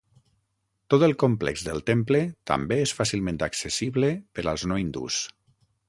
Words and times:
Tot 0.93 1.05
el 1.07 1.13
complex 1.23 1.65
del 1.67 1.83
temple 1.91 2.23
també 2.53 2.81
és 2.87 2.97
fàcilment 3.01 3.41
accessible 3.51 4.11
per 4.39 4.49
als 4.55 4.69
no 4.73 4.83
hindús. 4.85 5.25